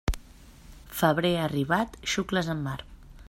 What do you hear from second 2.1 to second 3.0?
xucles en mar.